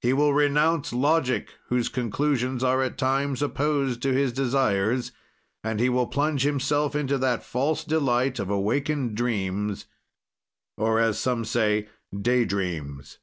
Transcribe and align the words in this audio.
"He 0.00 0.12
will 0.12 0.32
renounce 0.32 0.92
logic, 0.92 1.48
whose 1.66 1.88
conclusions 1.88 2.62
are, 2.62 2.80
at 2.80 2.96
times, 2.96 3.42
opposed 3.42 4.02
to 4.02 4.12
his 4.12 4.32
desires, 4.32 5.10
and 5.64 5.80
he 5.80 5.88
will 5.88 6.06
plunge 6.06 6.42
himself 6.44 6.94
into 6.94 7.18
that 7.18 7.42
false 7.42 7.82
delight 7.82 8.38
of 8.38 8.48
awakened 8.50 9.16
dreams, 9.16 9.86
or, 10.76 11.00
as 11.00 11.18
some 11.18 11.44
say, 11.44 11.88
day 12.16 12.44
dreams. 12.44 13.18